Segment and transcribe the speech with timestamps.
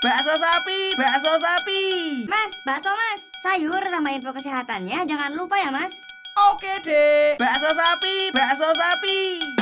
[0.00, 1.80] Bakso sapi, bakso sapi.
[2.24, 5.92] Mas, bakso mas, sayur sama info kesehatannya jangan lupa ya mas.
[6.48, 7.36] Oke deh.
[7.36, 9.59] Bakso sapi, bakso sapi.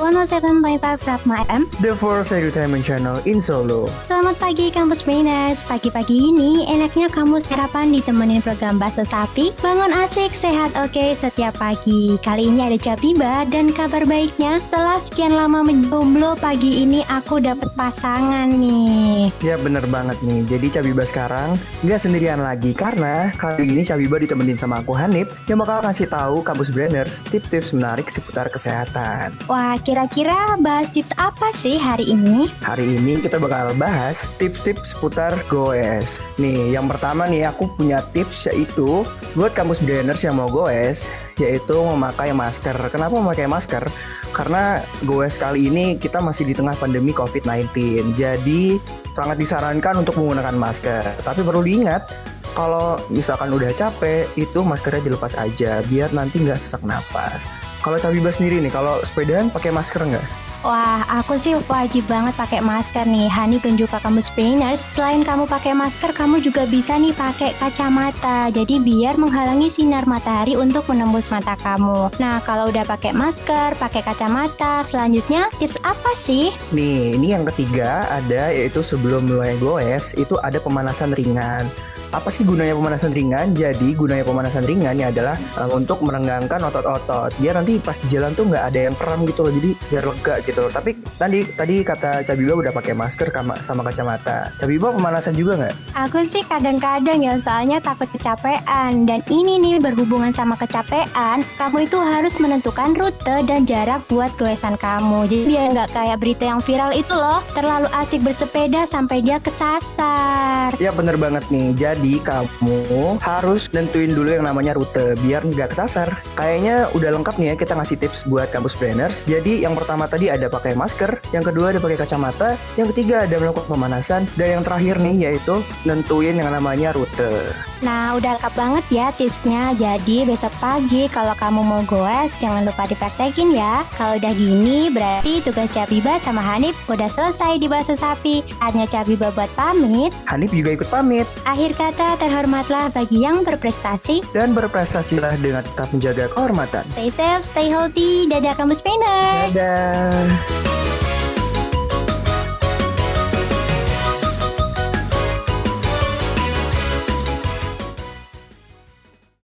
[0.00, 3.84] 107.5 Pragma FM The Force Entertainment Channel in Solo.
[4.08, 5.68] Selamat pagi Kampus Brainers.
[5.68, 9.52] Pagi-pagi ini enaknya kamu sarapan ditemenin program Bakso Sapi.
[9.60, 12.16] Bangun asik, sehat oke setiap pagi.
[12.24, 14.56] Kali ini ada Capiba dan kabar baiknya.
[14.64, 19.28] Setelah sekian lama menjomblo pagi ini aku dapet pasangan nih.
[19.44, 24.56] Ya bener banget nih, jadi Cabiba sekarang nggak sendirian lagi Karena kali ini Cabiba ditemenin
[24.56, 29.36] sama aku Hanif Yang bakal kasih tahu Kampus Brainers tips-tips menarik seputar kesehatan.
[29.44, 32.46] Wah kira-kira bahas tips apa sih hari ini?
[32.62, 36.22] Hari ini kita bakal bahas tips-tips seputar goes.
[36.38, 39.02] Nih, yang pertama nih aku punya tips yaitu
[39.34, 41.10] buat kampus brainers yang mau goes,
[41.42, 42.78] yaitu memakai masker.
[42.94, 43.82] Kenapa memakai masker?
[44.30, 44.78] Karena
[45.10, 48.14] goes kali ini kita masih di tengah pandemi COVID-19.
[48.14, 48.78] Jadi
[49.18, 51.02] sangat disarankan untuk menggunakan masker.
[51.26, 52.06] Tapi perlu diingat,
[52.54, 57.50] kalau misalkan udah capek, itu maskernya dilepas aja biar nanti nggak sesak napas.
[57.80, 60.50] Kalau Cabiba sendiri nih, kalau sepedaan pakai masker nggak?
[60.60, 63.32] Wah, aku sih wajib banget pakai masker nih.
[63.32, 68.52] Hani dan juga kamu sprainers, selain kamu pakai masker, kamu juga bisa nih pakai kacamata.
[68.52, 72.12] Jadi biar menghalangi sinar matahari untuk menembus mata kamu.
[72.20, 76.52] Nah, kalau udah pakai masker, pakai kacamata, selanjutnya tips apa sih?
[76.76, 81.72] Nih, ini yang ketiga ada yaitu sebelum mulai goes itu ada pemanasan ringan.
[82.10, 83.54] Apa sih gunanya pemanasan ringan?
[83.54, 87.30] Jadi gunanya pemanasan ringan ini adalah uh, untuk merenggangkan otot-otot.
[87.38, 89.54] Biar nanti pas di jalan tuh nggak ada yang kram gitu loh.
[89.54, 90.72] Jadi biar lega gitu loh.
[90.74, 94.50] Tapi tadi tadi kata Cabiba udah pakai masker sama, sama kacamata.
[94.58, 95.74] Cabiba pemanasan juga nggak?
[96.10, 101.94] Aku sih kadang-kadang ya soalnya takut kecapean dan ini nih berhubungan sama kecapean, kamu itu
[101.94, 105.30] harus menentukan rute dan jarak buat goesan kamu.
[105.30, 110.74] Jadi biar nggak kayak berita yang viral itu loh, terlalu asik bersepeda sampai dia kesasar.
[110.82, 111.70] Ya bener banget nih.
[111.78, 116.08] Jadi kamu harus nentuin dulu yang namanya rute biar nggak kesasar.
[116.34, 119.22] Kayaknya udah lengkap nih ya kita ngasih tips buat kampus brainers.
[119.28, 123.36] Jadi yang pertama tadi ada pakai masker, yang kedua ada pakai kacamata, yang ketiga ada
[123.36, 127.52] melakukan pemanasan, dan yang terakhir nih yaitu nentuin yang namanya rute.
[127.80, 129.72] Nah, udah lengkap banget ya tipsnya.
[129.76, 133.88] Jadi besok pagi kalau kamu mau goes, jangan lupa dipraktekin ya.
[133.96, 138.44] Kalau udah gini, berarti tugas Cabiba sama Hanif udah selesai di bahasa sapi.
[138.60, 140.12] Hanya Cabiba buat pamit.
[140.28, 144.22] Hanif juga ikut pamit Akhir kata, terhormatlah bagi yang berprestasi.
[144.30, 146.84] dan berprestasilah dengan tetap menjaga kehormatan.
[146.94, 148.30] Stay safe, stay healthy.
[148.30, 149.52] Dadah kampus Brainers.
[149.52, 150.69] Dadah.